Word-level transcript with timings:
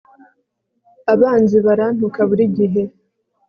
abanzi 1.13 1.57
barantuka 1.65 2.19
buri 2.29 2.45
gihe 2.57 2.83